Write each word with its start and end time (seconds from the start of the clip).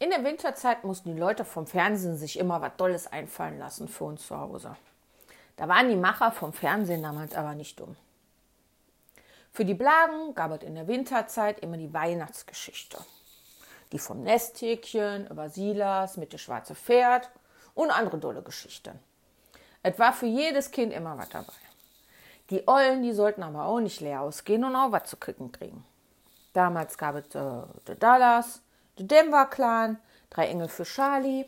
In 0.00 0.10
der 0.10 0.22
Winterzeit 0.22 0.84
mussten 0.84 1.12
die 1.12 1.20
Leute 1.20 1.44
vom 1.44 1.66
Fernsehen 1.66 2.16
sich 2.16 2.38
immer 2.38 2.60
was 2.60 2.76
Tolles 2.76 3.08
einfallen 3.08 3.58
lassen 3.58 3.88
für 3.88 4.04
uns 4.04 4.24
zu 4.26 4.38
Hause. 4.38 4.76
Da 5.56 5.66
waren 5.66 5.88
die 5.88 5.96
Macher 5.96 6.30
vom 6.30 6.52
Fernsehen 6.52 7.02
damals 7.02 7.34
aber 7.34 7.56
nicht 7.56 7.80
dumm. 7.80 7.96
Für 9.50 9.64
die 9.64 9.74
Blagen 9.74 10.36
gab 10.36 10.52
es 10.52 10.62
in 10.62 10.76
der 10.76 10.86
Winterzeit 10.86 11.58
immer 11.60 11.76
die 11.76 11.92
Weihnachtsgeschichte. 11.92 12.98
Die 13.90 13.98
vom 13.98 14.22
Nesthäkchen 14.22 15.26
über 15.26 15.50
Silas 15.50 16.16
mit 16.16 16.32
dem 16.32 16.38
schwarze 16.38 16.76
Pferd 16.76 17.28
und 17.74 17.90
andere 17.90 18.18
dolle 18.18 18.42
Geschichten. 18.42 19.00
Es 19.82 19.98
war 19.98 20.12
für 20.12 20.26
jedes 20.26 20.70
Kind 20.70 20.92
immer 20.92 21.18
was 21.18 21.28
dabei. 21.30 21.52
Die 22.50 22.68
Ollen, 22.68 23.02
die 23.02 23.12
sollten 23.12 23.42
aber 23.42 23.64
auch 23.64 23.80
nicht 23.80 24.00
leer 24.00 24.20
ausgehen 24.20 24.64
und 24.64 24.76
auch 24.76 24.92
was 24.92 25.10
zu 25.10 25.16
kicken 25.16 25.50
kriegen. 25.50 25.84
Damals 26.52 26.96
gab 26.96 27.16
es 27.16 27.34
äh, 27.34 27.96
Dallas, 27.96 28.62
The 28.98 29.06
Denver 29.06 29.46
Clan, 29.46 29.98
Drei 30.28 30.48
Engel 30.48 30.68
für 30.68 30.84
Charlie. 30.84 31.46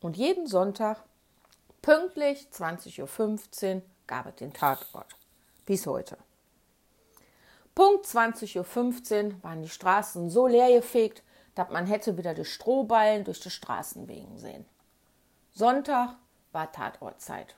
Und 0.00 0.18
jeden 0.18 0.46
Sonntag, 0.46 1.02
pünktlich 1.80 2.48
20.15 2.52 3.76
Uhr, 3.76 3.82
gab 4.06 4.26
es 4.26 4.36
den 4.36 4.52
Tatort. 4.52 5.16
Bis 5.64 5.86
heute. 5.86 6.18
Punkt 7.74 8.06
20.15 8.06 9.24
Uhr 9.26 9.42
waren 9.42 9.62
die 9.62 9.68
Straßen 9.70 10.28
so 10.28 10.46
leer 10.46 10.70
gefegt, 10.70 11.22
dass 11.54 11.70
man 11.70 11.86
hätte 11.86 12.18
wieder 12.18 12.34
die 12.34 12.44
Strohballen 12.44 13.24
durch 13.24 13.40
die 13.40 13.50
Straßenwegen 13.50 14.38
sehen. 14.38 14.66
Sonntag 15.54 16.16
war 16.52 16.70
Tatortzeit. 16.70 17.54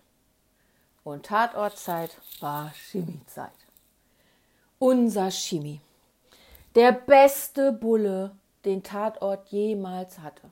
Und 1.03 1.27
Tatortzeit 1.27 2.17
war 2.41 2.71
Chemiezeit. 2.71 3.51
Unser 4.79 5.31
Chemie. 5.31 5.81
Der 6.75 6.93
beste 6.93 7.73
Bulle, 7.73 8.37
den 8.67 8.83
Tatort 8.83 9.49
jemals 9.49 10.19
hatte. 10.19 10.51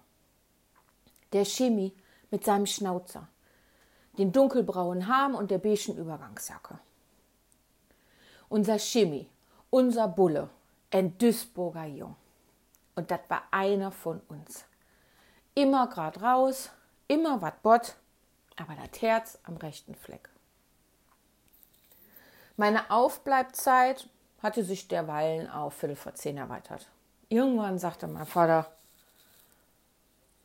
Der 1.33 1.45
Chemie 1.45 1.93
mit 2.31 2.45
seinem 2.45 2.67
Schnauzer, 2.67 3.29
den 4.17 4.33
dunkelbraunen 4.33 5.09
Haaren 5.09 5.35
und 5.35 5.51
der 5.51 5.59
beigen 5.59 5.97
Übergangsjacke. 5.97 6.79
Unser 8.49 8.79
Chemie, 8.79 9.29
unser 9.71 10.07
Bulle, 10.07 10.49
ein 10.93 11.19
Duisburger 11.19 11.87
Jung. 11.87 12.17
Und 12.95 13.11
das 13.11 13.21
war 13.29 13.43
einer 13.51 13.91
von 13.91 14.21
uns. 14.29 14.65
Immer 15.55 15.89
grad 15.89 16.23
raus, 16.23 16.71
immer 17.09 17.43
wat 17.43 17.63
bott, 17.63 17.97
aber 18.57 18.75
das 18.75 19.03
Herz 19.03 19.39
am 19.43 19.57
rechten 19.57 19.97
Fleck. 19.97 20.29
Meine 22.57 22.89
Aufbleibzeit 22.91 24.09
hatte 24.41 24.63
sich 24.63 24.87
derweilen 24.87 25.51
auf 25.51 25.75
Viertel 25.75 25.97
vor 25.97 26.15
zehn 26.15 26.37
erweitert. 26.37 26.89
Irgendwann 27.35 27.81
sagte 27.81 28.07
mein 28.07 28.27
Vater, 28.27 28.71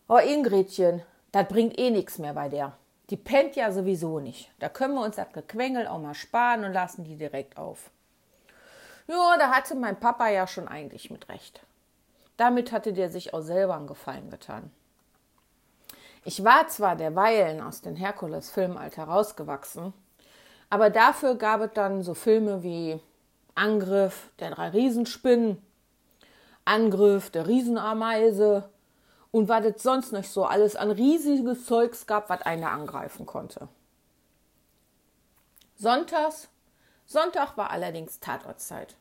Oh 0.08 0.18
Ingridchen, 0.18 1.04
das 1.32 1.48
bringt 1.48 1.78
eh 1.78 1.92
nichts 1.92 2.18
mehr 2.18 2.34
bei 2.34 2.50
der. 2.50 2.76
Die 3.12 3.16
pennt 3.16 3.56
ja 3.56 3.72
sowieso 3.72 4.20
nicht. 4.20 4.50
Da 4.58 4.70
können 4.70 4.96
wir 4.96 5.04
uns 5.04 5.16
das 5.16 5.32
Gequengel 5.32 5.86
auch 5.86 6.00
mal 6.00 6.16
sparen 6.16 6.64
und 6.64 6.74
lassen 6.74 7.04
die 7.04 7.16
direkt 7.16 7.60
auf. 7.60 7.92
Ja, 9.06 9.38
da 9.38 9.52
hatte 9.52 9.76
mein 9.76 10.00
Papa 10.00 10.30
ja 10.30 10.48
schon 10.48 10.68
eigentlich 10.68 11.12
mit 11.12 11.30
recht. 11.30 11.62
Damit 12.38 12.72
hatte 12.72 12.92
der 12.92 13.12
sich 13.12 13.36
auch 13.36 13.42
selber 13.42 13.76
einen 13.76 13.86
Gefallen 13.86 14.32
getan. 14.32 14.72
Ich 16.26 16.44
war 16.44 16.70
zwar 16.70 16.96
derweilen 16.96 17.62
aus 17.62 17.82
den 17.82 17.98
Herkules-Filmen 17.98 18.80
alt 18.80 18.98
herausgewachsen, 18.98 19.94
aber 20.72 20.90
dafür 20.90 21.36
gab 21.36 21.62
es 21.62 21.70
dann 21.76 22.02
so 22.02 22.16
Filme 22.16 22.64
wie 22.64 23.00
Angriff 23.54 24.32
der 24.40 24.50
drei 24.50 24.70
Riesenspinnen, 24.70 25.62
Angriff 26.70 27.32
der 27.32 27.48
Riesenameise 27.48 28.70
und 29.32 29.50
was 29.50 29.66
es 29.66 29.82
sonst 29.82 30.12
noch 30.12 30.24
so 30.24 30.46
alles 30.46 30.76
an 30.76 30.92
riesiges 30.92 31.66
Zeugs 31.66 32.06
gab, 32.06 32.30
was 32.30 32.44
einer 32.44 32.70
angreifen 32.70 33.26
konnte. 33.26 33.68
Sonntags, 35.76 36.48
Sonntag 37.08 37.58
war 37.58 37.72
allerdings 37.72 38.20
Tatortzeit. 38.20 38.96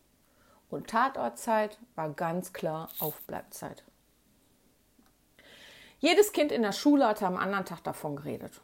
Und 0.71 0.89
Tatortzeit 0.89 1.79
war 1.95 2.09
ganz 2.11 2.55
klar 2.55 2.89
Aufbleibzeit. 3.01 3.85
Jedes 5.99 6.33
Kind 6.33 6.53
in 6.53 6.63
der 6.63 6.73
Schule 6.73 7.07
hatte 7.07 7.27
am 7.27 7.37
anderen 7.37 7.67
Tag 7.67 7.85
davon 7.85 8.17
geredet. 8.17 8.63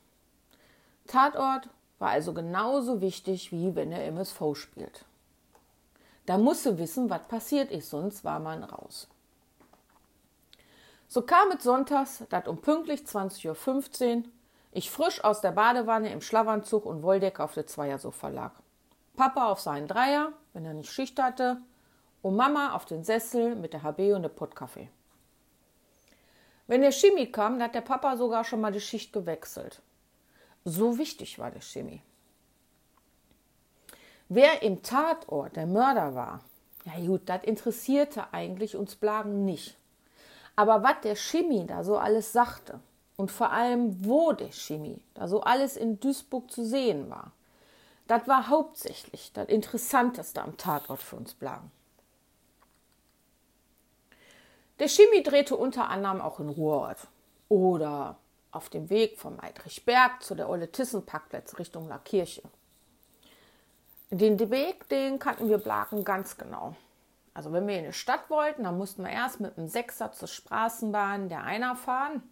Tatort 1.06 1.68
war 1.98 2.10
also 2.10 2.32
genauso 2.32 3.02
wichtig, 3.02 3.52
wie 3.52 3.74
wenn 3.74 3.92
er 3.92 4.06
MSV 4.06 4.54
spielt. 4.54 5.04
Da 6.26 6.38
musste 6.38 6.78
wissen, 6.78 7.10
was 7.10 7.26
passiert 7.28 7.70
ist, 7.70 7.90
sonst 7.90 8.24
war 8.24 8.40
man 8.40 8.64
raus. 8.64 9.08
So 11.06 11.22
kam 11.22 11.50
es 11.50 11.62
sonntags, 11.62 12.24
dass 12.30 12.48
um 12.48 12.60
pünktlich 12.60 13.02
20.15 13.02 14.16
Uhr 14.16 14.22
ich 14.72 14.90
frisch 14.90 15.22
aus 15.22 15.40
der 15.40 15.52
Badewanne 15.52 16.12
im 16.12 16.20
Schlafanzug 16.20 16.84
und 16.86 17.02
Wolldecke 17.02 17.42
auf 17.42 17.54
der 17.54 17.66
Zweiersofa 17.66 18.28
lag. 18.28 18.52
Papa 19.16 19.48
auf 19.48 19.60
seinen 19.60 19.86
Dreier, 19.86 20.32
wenn 20.52 20.64
er 20.64 20.74
nicht 20.74 20.90
Schicht 20.90 21.20
hatte, 21.22 21.58
und 22.22 22.36
Mama 22.36 22.74
auf 22.74 22.84
den 22.84 23.04
Sessel 23.04 23.54
mit 23.54 23.72
der 23.74 23.82
HB 23.82 24.14
und 24.14 24.22
der 24.22 24.30
Pottkaffee. 24.30 24.88
Wenn 26.66 26.80
der 26.80 26.90
Chemie 26.90 27.30
kam, 27.30 27.62
hat 27.62 27.74
der 27.74 27.82
Papa 27.82 28.16
sogar 28.16 28.44
schon 28.44 28.60
mal 28.62 28.72
die 28.72 28.80
Schicht 28.80 29.12
gewechselt. 29.12 29.82
So 30.64 30.98
wichtig 30.98 31.38
war 31.38 31.50
der 31.50 31.60
Chemie. 31.60 32.02
Wer 34.34 34.62
im 34.62 34.82
Tatort 34.82 35.54
der 35.54 35.68
Mörder 35.68 36.16
war, 36.16 36.40
ja 36.84 37.06
gut, 37.06 37.20
das 37.26 37.44
interessierte 37.44 38.34
eigentlich 38.34 38.74
uns 38.74 38.96
Blagen 38.96 39.44
nicht. 39.44 39.76
Aber 40.56 40.82
was 40.82 40.96
der 41.04 41.14
Chemie 41.14 41.64
da 41.68 41.84
so 41.84 41.98
alles 41.98 42.32
sagte 42.32 42.80
und 43.14 43.30
vor 43.30 43.52
allem 43.52 44.04
wo 44.04 44.32
der 44.32 44.50
Chemie 44.50 45.00
da 45.14 45.28
so 45.28 45.42
alles 45.42 45.76
in 45.76 46.00
Duisburg 46.00 46.50
zu 46.50 46.64
sehen 46.64 47.10
war, 47.10 47.30
das 48.08 48.26
war 48.26 48.48
hauptsächlich 48.48 49.32
das 49.32 49.46
Interessanteste 49.46 50.42
am 50.42 50.56
Tatort 50.56 51.00
für 51.00 51.14
uns 51.14 51.34
Blagen. 51.34 51.70
Der 54.80 54.88
Chemie 54.88 55.22
drehte 55.22 55.56
unter 55.56 55.90
anderem 55.90 56.20
auch 56.20 56.40
in 56.40 56.48
Ruhrort 56.48 57.06
oder 57.48 58.16
auf 58.50 58.68
dem 58.68 58.90
Weg 58.90 59.16
vom 59.16 59.38
Eidrichberg 59.38 60.24
zu 60.24 60.34
der 60.34 60.48
Olle 60.48 60.72
Tissenparkplatz 60.72 61.56
Richtung 61.60 61.86
La 61.86 61.98
Kirche. 61.98 62.42
Den 64.10 64.38
Weg, 64.50 64.88
den 64.88 65.18
kannten 65.18 65.48
wir 65.48 65.58
Blaken 65.58 66.04
ganz 66.04 66.36
genau. 66.36 66.76
Also 67.32 67.52
wenn 67.52 67.66
wir 67.66 67.78
in 67.78 67.86
die 67.86 67.92
Stadt 67.92 68.30
wollten, 68.30 68.62
dann 68.62 68.78
mussten 68.78 69.02
wir 69.02 69.10
erst 69.10 69.40
mit 69.40 69.58
einem 69.58 69.66
Sechser 69.66 70.12
zur 70.12 70.28
Straßenbahn 70.28 71.28
der 71.28 71.42
Einer 71.42 71.74
fahren, 71.74 72.22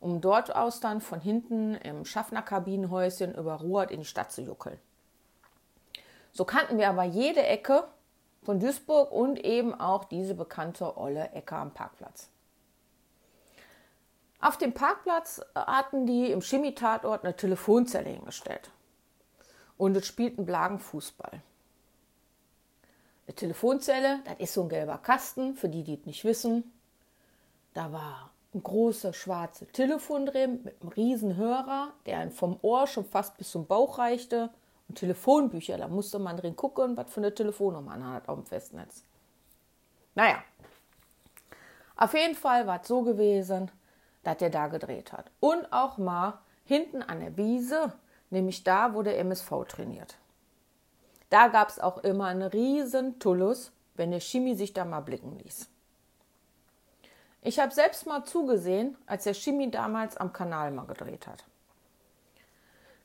um 0.00 0.20
dort 0.20 0.54
aus 0.54 0.80
dann 0.80 1.00
von 1.00 1.20
hinten 1.20 1.74
im 1.76 2.04
Schaffnerkabinenhäuschen 2.04 3.34
über 3.34 3.54
Ruhrort 3.54 3.92
in 3.92 4.00
die 4.00 4.06
Stadt 4.06 4.32
zu 4.32 4.42
juckeln. 4.42 4.80
So 6.32 6.44
kannten 6.44 6.78
wir 6.78 6.88
aber 6.88 7.04
jede 7.04 7.44
Ecke 7.44 7.84
von 8.42 8.58
Duisburg 8.58 9.12
und 9.12 9.38
eben 9.38 9.78
auch 9.78 10.04
diese 10.04 10.34
bekannte 10.34 10.96
Olle 10.96 11.30
Ecke 11.32 11.54
am 11.54 11.72
Parkplatz. 11.72 12.28
Auf 14.40 14.58
dem 14.58 14.72
Parkplatz 14.72 15.40
hatten 15.54 16.04
die 16.04 16.32
im 16.32 16.40
Chemietatort 16.40 17.22
eine 17.22 17.36
Telefonzelle 17.36 18.10
hingestellt. 18.10 18.70
Und 19.76 19.96
es 19.96 20.06
spielten 20.06 20.44
Blagen 20.44 20.78
Fußball. 20.78 21.42
Eine 23.26 23.34
Telefonzelle, 23.34 24.20
das 24.24 24.34
ist 24.38 24.54
so 24.54 24.62
ein 24.62 24.68
gelber 24.68 24.98
Kasten, 24.98 25.54
für 25.54 25.68
die, 25.68 25.84
die 25.84 25.94
es 25.94 26.06
nicht 26.06 26.24
wissen. 26.24 26.72
Da 27.74 27.92
war 27.92 28.30
ein 28.54 28.62
großer 28.62 29.12
schwarzer 29.12 29.66
Telefon 29.72 30.26
drin 30.26 30.60
mit 30.64 30.80
einem 30.80 30.90
riesen 30.90 31.36
Hörer, 31.36 31.92
der 32.06 32.30
vom 32.30 32.58
Ohr 32.62 32.86
schon 32.86 33.04
fast 33.04 33.38
bis 33.38 33.50
zum 33.50 33.66
Bauch 33.66 33.98
reichte 33.98 34.50
und 34.88 34.98
Telefonbücher, 34.98 35.78
da 35.78 35.88
musste 35.88 36.18
man 36.18 36.36
drin 36.36 36.56
gucken, 36.56 36.96
was 36.96 37.10
für 37.10 37.20
eine 37.20 37.34
Telefonnummer 37.34 37.96
man 37.96 38.06
hat 38.12 38.28
auf 38.28 38.36
dem 38.36 38.44
Festnetz. 38.44 39.04
Naja, 40.14 40.42
auf 41.96 42.12
jeden 42.14 42.34
Fall 42.34 42.66
war 42.66 42.80
es 42.82 42.88
so 42.88 43.02
gewesen, 43.02 43.70
dass 44.22 44.36
der 44.36 44.50
da 44.50 44.66
gedreht 44.66 45.12
hat. 45.12 45.30
Und 45.40 45.72
auch 45.72 45.98
mal 45.98 46.40
hinten 46.64 47.02
an 47.02 47.20
der 47.20 47.36
Wiese, 47.36 47.94
nämlich 48.32 48.64
da, 48.64 48.94
wo 48.94 49.02
der 49.02 49.18
MSV 49.18 49.50
trainiert. 49.68 50.16
Da 51.30 51.48
gab 51.48 51.68
es 51.68 51.78
auch 51.78 51.98
immer 51.98 52.26
einen 52.26 52.42
riesen 52.42 53.18
Tullus, 53.18 53.72
wenn 53.94 54.10
der 54.10 54.20
Chemie 54.20 54.54
sich 54.54 54.72
da 54.72 54.84
mal 54.84 55.00
blicken 55.00 55.38
ließ. 55.38 55.68
Ich 57.42 57.58
habe 57.58 57.72
selbst 57.72 58.06
mal 58.06 58.24
zugesehen, 58.24 58.96
als 59.06 59.24
der 59.24 59.34
Chemie 59.34 59.70
damals 59.70 60.16
am 60.16 60.32
Kanal 60.32 60.70
mal 60.70 60.86
gedreht 60.86 61.26
hat. 61.26 61.44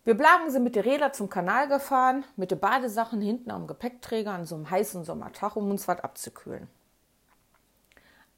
Wir 0.03 0.15
Blagen 0.15 0.50
sind 0.51 0.63
mit 0.63 0.75
den 0.75 0.83
Rädern 0.83 1.13
zum 1.13 1.29
Kanal 1.29 1.68
gefahren, 1.68 2.24
mit 2.38 2.51
den 2.51 2.59
Badesachen 2.59 3.19
hinten 3.19 3.51
am 3.51 3.68
Gepäckträger 3.68 4.31
an 4.31 4.45
so 4.45 4.56
einem 4.56 4.69
heißen 4.69 5.03
Sommertag, 5.03 5.56
um 5.56 5.69
uns 5.69 5.88
was 5.88 6.00
abzukühlen. 6.00 6.69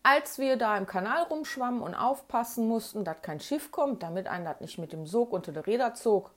Als 0.02 0.40
wir 0.40 0.56
da 0.56 0.78
im 0.78 0.88
Kanal 0.88 1.24
rumschwammen 1.24 1.82
und 1.82 1.94
aufpassen 1.94 2.68
mussten, 2.68 3.04
dass 3.04 3.22
kein 3.22 3.40
Schiff 3.40 3.70
kommt, 3.70 4.02
damit 4.02 4.28
ein 4.28 4.46
das 4.46 4.62
nicht 4.62 4.80
mit 4.80 4.94
dem 4.94 5.06
Sog 5.06 5.34
unter 5.34 5.52
die 5.52 5.60
Räder 5.60 5.94
zog, 5.94 6.32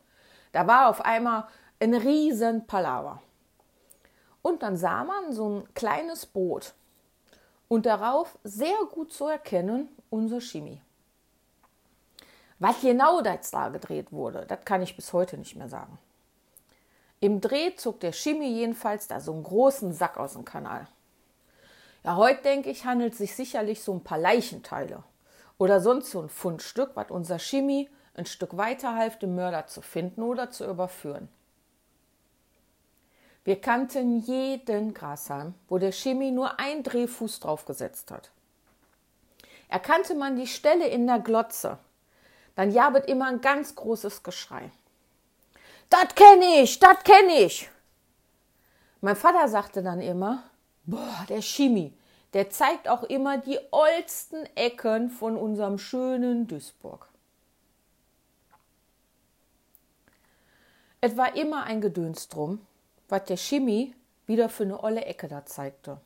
da 0.52 0.66
war 0.66 0.88
auf 0.88 1.04
einmal 1.04 1.48
ein 1.80 1.94
riesen 1.94 2.66
Palaver. 2.66 3.20
Und 4.42 4.62
dann 4.62 4.76
sah 4.76 5.04
man 5.04 5.32
so 5.32 5.48
ein 5.48 5.74
kleines 5.74 6.26
Boot. 6.26 6.74
und 7.72 7.86
darauf 7.86 8.38
sehr 8.44 8.76
gut 8.92 9.14
zu 9.14 9.26
erkennen 9.28 9.88
unser 10.10 10.42
Chemie. 10.42 10.82
Was 12.58 12.82
genau 12.82 13.22
das 13.22 13.50
da 13.50 13.70
gedreht 13.70 14.12
wurde, 14.12 14.44
das 14.46 14.62
kann 14.66 14.82
ich 14.82 14.94
bis 14.94 15.14
heute 15.14 15.38
nicht 15.38 15.56
mehr 15.56 15.70
sagen. 15.70 15.98
Im 17.20 17.40
Dreh 17.40 17.74
zog 17.76 17.98
der 18.00 18.12
Chemie 18.12 18.52
jedenfalls 18.52 19.08
da 19.08 19.20
so 19.20 19.32
einen 19.32 19.42
großen 19.42 19.94
Sack 19.94 20.18
aus 20.18 20.34
dem 20.34 20.44
Kanal. 20.44 20.86
Ja, 22.04 22.16
heute 22.16 22.42
denke 22.42 22.68
ich, 22.68 22.84
handelt 22.84 23.12
es 23.12 23.18
sich 23.20 23.34
sicherlich 23.34 23.82
so 23.82 23.94
ein 23.94 24.04
paar 24.04 24.18
Leichenteile 24.18 25.02
oder 25.56 25.80
sonst 25.80 26.10
so 26.10 26.20
ein 26.20 26.28
Fundstück, 26.28 26.90
was 26.92 27.10
unser 27.10 27.38
Chemie 27.38 27.88
ein 28.14 28.26
Stück 28.26 28.56
weiter 28.56 28.94
half, 28.94 29.18
den 29.18 29.34
Mörder 29.34 29.66
zu 29.66 29.82
finden 29.82 30.22
oder 30.22 30.50
zu 30.50 30.68
überführen. 30.68 31.28
Wir 33.44 33.60
kannten 33.60 34.20
jeden 34.20 34.94
Grashalm, 34.94 35.54
wo 35.68 35.78
der 35.78 35.92
Chemie 35.92 36.30
nur 36.30 36.60
ein 36.60 36.82
Drehfuß 36.82 37.40
draufgesetzt 37.40 38.10
hat. 38.10 38.30
Erkannte 39.68 40.14
man 40.14 40.36
die 40.36 40.46
Stelle 40.46 40.86
in 40.86 41.06
der 41.06 41.18
Glotze, 41.18 41.78
dann 42.54 42.70
jabet 42.70 43.06
immer 43.06 43.26
ein 43.26 43.40
ganz 43.40 43.74
großes 43.74 44.22
Geschrei. 44.22 44.70
Das 45.88 46.14
kenne 46.14 46.62
ich, 46.62 46.78
das 46.78 47.02
kenne 47.02 47.40
ich. 47.40 47.68
Mein 49.00 49.16
Vater 49.16 49.48
sagte 49.48 49.82
dann 49.82 50.00
immer, 50.00 50.44
boah, 50.84 51.24
der 51.28 51.42
Chemie, 51.42 51.92
der 52.34 52.50
zeigt 52.50 52.88
auch 52.88 53.02
immer 53.02 53.38
die 53.38 53.58
oldsten 53.72 54.46
Ecken 54.54 55.10
von 55.10 55.36
unserem 55.36 55.78
schönen 55.78 56.46
Duisburg. 56.46 57.11
Es 61.04 61.16
war 61.16 61.34
immer 61.34 61.64
ein 61.64 61.80
Gedöns 61.80 62.28
drum, 62.28 62.64
was 63.08 63.24
der 63.24 63.36
Chemie 63.36 63.92
wieder 64.28 64.48
für 64.48 64.62
eine 64.62 64.84
olle 64.84 65.04
Ecke 65.04 65.26
da 65.26 65.44
zeigte. 65.44 66.00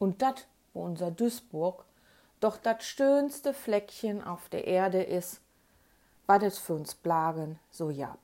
Und 0.00 0.22
dat, 0.22 0.48
wo 0.72 0.82
unser 0.82 1.12
Duisburg 1.12 1.84
doch 2.40 2.56
das 2.56 2.82
schönste 2.82 3.54
Fleckchen 3.54 4.24
auf 4.24 4.48
der 4.48 4.66
Erde 4.66 5.04
ist, 5.04 5.40
was 6.26 6.42
es 6.42 6.58
für 6.58 6.74
uns 6.74 6.96
Blagen 6.96 7.60
so 7.70 7.90
jab. 7.90 8.18